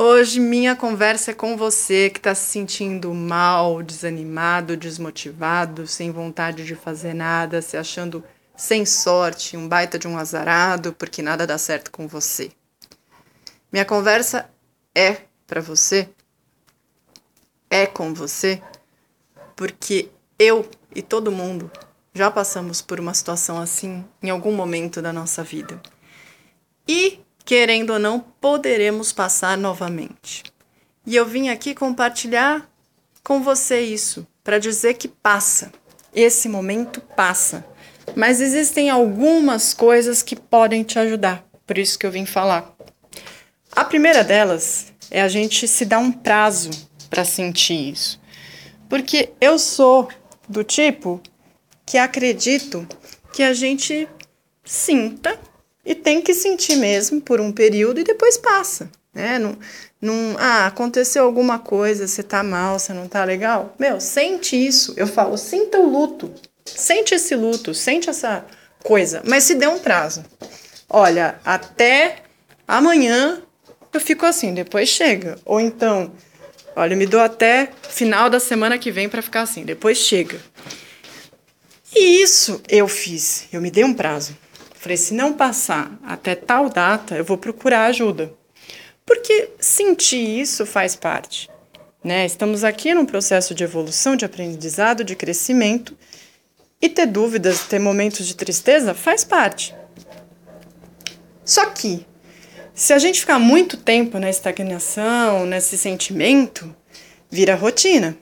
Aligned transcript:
Hoje 0.00 0.38
minha 0.38 0.76
conversa 0.76 1.32
é 1.32 1.34
com 1.34 1.56
você 1.56 2.08
que 2.08 2.20
está 2.20 2.32
se 2.32 2.48
sentindo 2.50 3.12
mal, 3.12 3.82
desanimado, 3.82 4.76
desmotivado, 4.76 5.88
sem 5.88 6.12
vontade 6.12 6.64
de 6.64 6.76
fazer 6.76 7.12
nada, 7.12 7.60
se 7.60 7.76
achando 7.76 8.22
sem 8.56 8.86
sorte, 8.86 9.56
um 9.56 9.66
baita 9.66 9.98
de 9.98 10.06
um 10.06 10.16
azarado, 10.16 10.92
porque 10.92 11.20
nada 11.20 11.44
dá 11.44 11.58
certo 11.58 11.90
com 11.90 12.06
você. 12.06 12.52
Minha 13.72 13.84
conversa 13.84 14.48
é 14.94 15.22
para 15.48 15.60
você, 15.60 16.08
é 17.68 17.84
com 17.84 18.14
você, 18.14 18.62
porque 19.56 20.10
eu 20.38 20.70
e 20.94 21.02
todo 21.02 21.32
mundo 21.32 21.68
já 22.14 22.30
passamos 22.30 22.80
por 22.80 23.00
uma 23.00 23.14
situação 23.14 23.60
assim 23.60 24.04
em 24.22 24.30
algum 24.30 24.52
momento 24.52 25.02
da 25.02 25.12
nossa 25.12 25.42
vida. 25.42 25.82
E 26.86 27.18
querendo 27.48 27.94
ou 27.94 27.98
não, 27.98 28.20
poderemos 28.20 29.10
passar 29.10 29.56
novamente. 29.56 30.42
E 31.06 31.16
eu 31.16 31.24
vim 31.24 31.48
aqui 31.48 31.74
compartilhar 31.74 32.70
com 33.24 33.42
você 33.42 33.80
isso, 33.80 34.26
para 34.44 34.58
dizer 34.58 34.98
que 34.98 35.08
passa. 35.08 35.72
Esse 36.14 36.46
momento 36.46 37.00
passa. 37.00 37.64
Mas 38.14 38.42
existem 38.42 38.90
algumas 38.90 39.72
coisas 39.72 40.22
que 40.22 40.36
podem 40.36 40.82
te 40.82 40.98
ajudar, 40.98 41.42
por 41.66 41.78
isso 41.78 41.98
que 41.98 42.04
eu 42.04 42.10
vim 42.10 42.26
falar. 42.26 42.70
A 43.72 43.82
primeira 43.82 44.22
delas 44.22 44.92
é 45.10 45.22
a 45.22 45.28
gente 45.28 45.66
se 45.66 45.86
dar 45.86 46.00
um 46.00 46.12
prazo 46.12 46.68
para 47.08 47.24
sentir 47.24 47.92
isso. 47.92 48.20
Porque 48.90 49.30
eu 49.40 49.58
sou 49.58 50.10
do 50.46 50.62
tipo 50.62 51.18
que 51.86 51.96
acredito 51.96 52.86
que 53.32 53.42
a 53.42 53.54
gente 53.54 54.06
sinta 54.62 55.47
e 55.88 55.94
tem 55.94 56.20
que 56.20 56.34
sentir 56.34 56.76
mesmo 56.76 57.18
por 57.18 57.40
um 57.40 57.50
período 57.50 57.98
e 57.98 58.04
depois 58.04 58.36
passa. 58.36 58.90
Né? 59.14 59.38
Não, 59.38 59.56
não, 59.98 60.36
ah, 60.38 60.66
aconteceu 60.66 61.24
alguma 61.24 61.58
coisa, 61.58 62.06
você 62.06 62.22
tá 62.22 62.42
mal, 62.42 62.78
você 62.78 62.92
não 62.92 63.08
tá 63.08 63.24
legal. 63.24 63.74
Meu, 63.78 63.98
sente 63.98 64.54
isso. 64.54 64.92
Eu 64.98 65.06
falo, 65.06 65.38
sinta 65.38 65.78
o 65.78 65.88
luto. 65.88 66.30
Sente 66.66 67.14
esse 67.14 67.34
luto, 67.34 67.72
sente 67.72 68.10
essa 68.10 68.44
coisa. 68.84 69.22
Mas 69.24 69.44
se 69.44 69.54
dê 69.54 69.66
um 69.66 69.78
prazo. 69.78 70.22
Olha, 70.90 71.40
até 71.42 72.16
amanhã 72.66 73.40
eu 73.90 74.00
fico 74.00 74.26
assim, 74.26 74.52
depois 74.52 74.90
chega. 74.90 75.38
Ou 75.42 75.58
então, 75.58 76.12
olha, 76.76 76.94
me 76.94 77.06
dou 77.06 77.20
até 77.20 77.70
final 77.88 78.28
da 78.28 78.38
semana 78.38 78.76
que 78.76 78.92
vem 78.92 79.08
para 79.08 79.22
ficar 79.22 79.40
assim, 79.40 79.64
depois 79.64 79.96
chega. 79.96 80.38
E 81.96 82.22
isso 82.22 82.60
eu 82.68 82.86
fiz. 82.86 83.46
Eu 83.50 83.62
me 83.62 83.70
dei 83.70 83.84
um 83.84 83.94
prazo. 83.94 84.36
Falei, 84.88 84.96
se 84.96 85.12
não 85.12 85.34
passar 85.34 86.00
até 86.02 86.34
tal 86.34 86.70
data, 86.70 87.14
eu 87.14 87.22
vou 87.22 87.36
procurar 87.36 87.84
ajuda. 87.84 88.32
Porque 89.04 89.50
sentir 89.60 90.40
isso 90.40 90.64
faz 90.64 90.96
parte. 90.96 91.50
Né? 92.02 92.24
Estamos 92.24 92.64
aqui 92.64 92.94
num 92.94 93.04
processo 93.04 93.54
de 93.54 93.62
evolução, 93.62 94.16
de 94.16 94.24
aprendizado, 94.24 95.04
de 95.04 95.14
crescimento. 95.14 95.94
E 96.80 96.88
ter 96.88 97.04
dúvidas, 97.04 97.66
ter 97.66 97.78
momentos 97.78 98.26
de 98.26 98.34
tristeza, 98.34 98.94
faz 98.94 99.24
parte. 99.24 99.76
Só 101.44 101.66
que, 101.66 102.06
se 102.72 102.94
a 102.94 102.98
gente 102.98 103.20
ficar 103.20 103.38
muito 103.38 103.76
tempo 103.76 104.18
na 104.18 104.30
estagnação, 104.30 105.44
nesse 105.44 105.76
sentimento, 105.76 106.74
vira 107.30 107.54
rotina. 107.54 108.16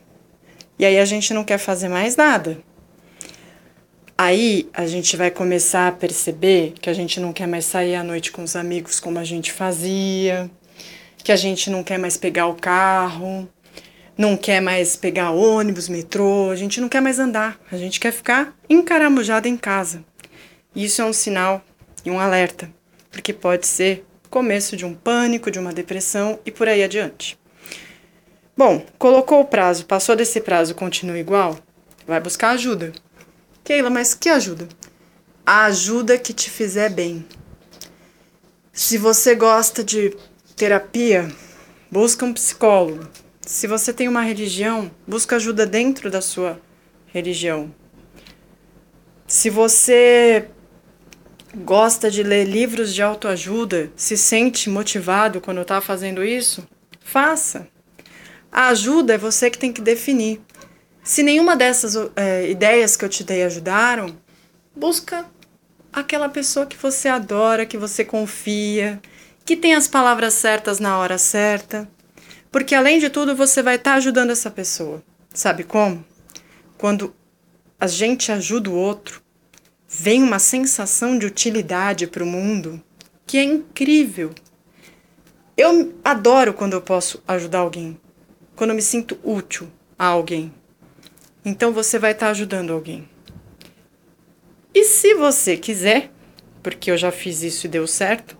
E 0.76 0.84
aí 0.84 0.98
a 0.98 1.04
gente 1.04 1.32
não 1.32 1.44
quer 1.44 1.58
fazer 1.58 1.88
mais 1.88 2.16
nada. 2.16 2.58
Aí 4.18 4.66
a 4.72 4.86
gente 4.86 5.14
vai 5.14 5.30
começar 5.30 5.88
a 5.88 5.92
perceber 5.92 6.72
que 6.80 6.88
a 6.88 6.94
gente 6.94 7.20
não 7.20 7.34
quer 7.34 7.46
mais 7.46 7.66
sair 7.66 7.96
à 7.96 8.02
noite 8.02 8.32
com 8.32 8.42
os 8.42 8.56
amigos 8.56 8.98
como 8.98 9.18
a 9.18 9.24
gente 9.24 9.52
fazia, 9.52 10.50
que 11.18 11.30
a 11.30 11.36
gente 11.36 11.68
não 11.68 11.84
quer 11.84 11.98
mais 11.98 12.16
pegar 12.16 12.46
o 12.46 12.54
carro, 12.54 13.46
não 14.16 14.34
quer 14.34 14.62
mais 14.62 14.96
pegar 14.96 15.32
ônibus, 15.32 15.90
metrô, 15.90 16.50
a 16.50 16.56
gente 16.56 16.80
não 16.80 16.88
quer 16.88 17.02
mais 17.02 17.18
andar, 17.18 17.60
a 17.70 17.76
gente 17.76 18.00
quer 18.00 18.10
ficar 18.10 18.56
encaramujado 18.70 19.48
em 19.48 19.56
casa. 19.56 20.02
Isso 20.74 21.02
é 21.02 21.04
um 21.04 21.12
sinal 21.12 21.62
e 22.02 22.10
um 22.10 22.18
alerta, 22.18 22.70
porque 23.10 23.34
pode 23.34 23.66
ser 23.66 24.06
começo 24.30 24.78
de 24.78 24.86
um 24.86 24.94
pânico, 24.94 25.50
de 25.50 25.58
uma 25.58 25.74
depressão 25.74 26.38
e 26.46 26.50
por 26.50 26.68
aí 26.68 26.82
adiante. 26.82 27.38
Bom, 28.56 28.82
colocou 28.98 29.42
o 29.42 29.44
prazo, 29.44 29.84
passou 29.84 30.16
desse 30.16 30.40
prazo, 30.40 30.74
continua 30.74 31.18
igual, 31.18 31.58
vai 32.06 32.18
buscar 32.18 32.52
ajuda. 32.52 32.94
Keila, 33.66 33.90
mas 33.90 34.14
que 34.14 34.28
ajuda? 34.28 34.68
A 35.44 35.64
ajuda 35.64 36.16
que 36.16 36.32
te 36.32 36.48
fizer 36.48 36.88
bem. 36.88 37.26
Se 38.72 38.96
você 38.96 39.34
gosta 39.34 39.82
de 39.82 40.16
terapia, 40.54 41.28
busca 41.90 42.24
um 42.24 42.32
psicólogo. 42.32 43.08
Se 43.40 43.66
você 43.66 43.92
tem 43.92 44.06
uma 44.06 44.22
religião, 44.22 44.88
busca 45.04 45.34
ajuda 45.34 45.66
dentro 45.66 46.12
da 46.12 46.20
sua 46.20 46.60
religião. 47.08 47.74
Se 49.26 49.50
você 49.50 50.48
gosta 51.56 52.08
de 52.08 52.22
ler 52.22 52.44
livros 52.44 52.94
de 52.94 53.02
autoajuda, 53.02 53.90
se 53.96 54.16
sente 54.16 54.70
motivado 54.70 55.40
quando 55.40 55.62
está 55.62 55.80
fazendo 55.80 56.22
isso, 56.22 56.64
faça. 57.00 57.66
A 58.52 58.68
ajuda 58.68 59.14
é 59.14 59.18
você 59.18 59.50
que 59.50 59.58
tem 59.58 59.72
que 59.72 59.80
definir. 59.80 60.40
Se 61.06 61.22
nenhuma 61.22 61.54
dessas 61.54 61.94
é, 62.16 62.50
ideias 62.50 62.96
que 62.96 63.04
eu 63.04 63.08
te 63.08 63.22
dei 63.22 63.44
ajudaram, 63.44 64.16
busca 64.74 65.24
aquela 65.92 66.28
pessoa 66.28 66.66
que 66.66 66.76
você 66.76 67.08
adora, 67.08 67.64
que 67.64 67.78
você 67.78 68.04
confia, 68.04 69.00
que 69.44 69.56
tem 69.56 69.72
as 69.72 69.86
palavras 69.86 70.34
certas 70.34 70.80
na 70.80 70.98
hora 70.98 71.16
certa. 71.16 71.88
Porque 72.50 72.74
além 72.74 72.98
de 72.98 73.08
tudo, 73.08 73.36
você 73.36 73.62
vai 73.62 73.76
estar 73.76 73.92
tá 73.92 73.96
ajudando 73.98 74.30
essa 74.30 74.50
pessoa. 74.50 75.00
Sabe 75.32 75.62
como? 75.62 76.04
Quando 76.76 77.14
a 77.78 77.86
gente 77.86 78.32
ajuda 78.32 78.68
o 78.68 78.74
outro, 78.74 79.22
vem 79.88 80.24
uma 80.24 80.40
sensação 80.40 81.16
de 81.16 81.24
utilidade 81.24 82.08
para 82.08 82.24
o 82.24 82.26
mundo 82.26 82.82
que 83.24 83.38
é 83.38 83.44
incrível. 83.44 84.32
Eu 85.56 85.94
adoro 86.02 86.52
quando 86.52 86.72
eu 86.72 86.82
posso 86.82 87.22
ajudar 87.28 87.60
alguém, 87.60 87.96
quando 88.56 88.70
eu 88.70 88.76
me 88.76 88.82
sinto 88.82 89.16
útil 89.22 89.70
a 89.96 90.06
alguém. 90.06 90.52
Então 91.46 91.72
você 91.72 91.96
vai 91.96 92.10
estar 92.10 92.26
tá 92.26 92.30
ajudando 92.32 92.72
alguém. 92.72 93.08
E 94.74 94.82
se 94.82 95.14
você 95.14 95.56
quiser, 95.56 96.10
porque 96.60 96.90
eu 96.90 96.96
já 96.96 97.12
fiz 97.12 97.40
isso 97.44 97.66
e 97.66 97.70
deu 97.70 97.86
certo, 97.86 98.36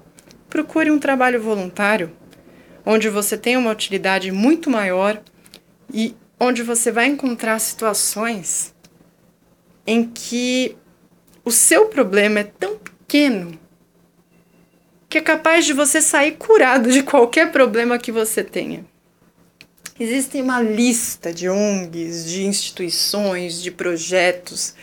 procure 0.51 0.91
um 0.91 0.99
trabalho 0.99 1.41
voluntário 1.41 2.11
onde 2.85 3.09
você 3.09 3.39
tem 3.39 3.57
uma 3.57 3.71
utilidade 3.71 4.33
muito 4.33 4.69
maior 4.69 5.23
e 5.95 6.17
onde 6.39 6.65
você 6.65 6.91
vai 6.91 7.07
encontrar 7.07 7.61
situações 7.61 8.75
em 9.87 10.05
que 10.05 10.77
o 11.45 11.53
seu 11.53 11.87
problema 11.87 12.41
é 12.41 12.45
tão 12.45 12.77
pequeno 12.77 13.57
que 15.09 15.19
é 15.19 15.21
capaz 15.21 15.65
de 15.65 15.73
você 15.73 16.01
sair 16.01 16.33
curado 16.33 16.91
de 16.91 17.05
qualquer 17.05 17.53
problema 17.53 17.99
que 17.99 18.11
você 18.11 18.43
tenha. 18.43 18.85
Existe 19.99 20.43
uma 20.43 20.61
lista 20.61 21.33
de 21.33 21.49
ONGs, 21.49 22.27
de 22.29 22.45
instituições, 22.45 23.63
de 23.63 23.71
projetos 23.71 24.75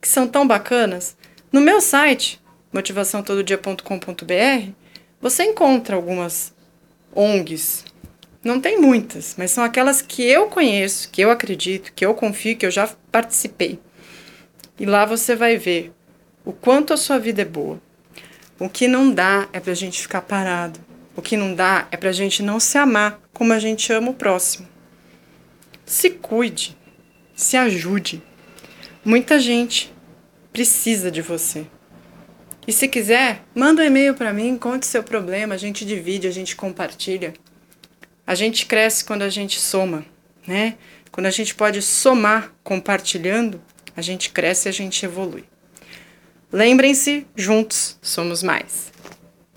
que 0.00 0.08
são 0.08 0.28
tão 0.28 0.46
bacanas. 0.46 1.16
No 1.50 1.60
meu 1.60 1.80
site, 1.80 2.40
motivaçãotododia.com.br, 2.72 4.70
você 5.20 5.42
encontra 5.42 5.96
algumas 5.96 6.54
ONGs. 7.12 7.84
Não 8.44 8.60
tem 8.60 8.80
muitas, 8.80 9.34
mas 9.36 9.50
são 9.50 9.64
aquelas 9.64 10.00
que 10.00 10.22
eu 10.22 10.46
conheço, 10.46 11.10
que 11.10 11.22
eu 11.22 11.32
acredito, 11.32 11.92
que 11.92 12.06
eu 12.06 12.14
confio, 12.14 12.56
que 12.56 12.64
eu 12.64 12.70
já 12.70 12.88
participei. 13.10 13.80
E 14.78 14.86
lá 14.86 15.04
você 15.04 15.34
vai 15.34 15.56
ver 15.56 15.92
o 16.44 16.52
quanto 16.52 16.92
a 16.92 16.96
sua 16.96 17.18
vida 17.18 17.42
é 17.42 17.44
boa. 17.44 17.82
O 18.60 18.68
que 18.68 18.86
não 18.86 19.10
dá 19.10 19.48
é 19.52 19.58
para 19.58 19.72
a 19.72 19.76
gente 19.76 20.00
ficar 20.00 20.22
parado. 20.22 20.91
O 21.14 21.22
que 21.22 21.36
não 21.36 21.54
dá 21.54 21.86
é 21.90 21.96
para 21.96 22.10
a 22.10 22.12
gente 22.12 22.42
não 22.42 22.58
se 22.58 22.78
amar 22.78 23.20
como 23.32 23.52
a 23.52 23.58
gente 23.58 23.92
ama 23.92 24.10
o 24.10 24.14
próximo. 24.14 24.66
Se 25.84 26.10
cuide, 26.10 26.76
se 27.34 27.56
ajude. 27.56 28.22
Muita 29.04 29.38
gente 29.38 29.92
precisa 30.52 31.10
de 31.10 31.20
você. 31.20 31.66
E 32.66 32.72
se 32.72 32.86
quiser, 32.86 33.42
manda 33.54 33.82
um 33.82 33.84
e-mail 33.84 34.14
para 34.14 34.32
mim, 34.32 34.56
conte 34.56 34.86
seu 34.86 35.02
problema, 35.02 35.54
a 35.54 35.58
gente 35.58 35.84
divide, 35.84 36.28
a 36.28 36.30
gente 36.30 36.54
compartilha. 36.54 37.34
A 38.24 38.34
gente 38.34 38.66
cresce 38.66 39.04
quando 39.04 39.22
a 39.22 39.28
gente 39.28 39.58
soma, 39.60 40.06
né? 40.46 40.76
Quando 41.10 41.26
a 41.26 41.30
gente 41.30 41.54
pode 41.54 41.82
somar 41.82 42.52
compartilhando, 42.62 43.60
a 43.96 44.00
gente 44.00 44.30
cresce 44.30 44.68
e 44.68 44.70
a 44.70 44.72
gente 44.72 45.04
evolui. 45.04 45.44
Lembrem-se, 46.52 47.26
juntos 47.34 47.98
somos 48.00 48.42
mais. 48.42 48.91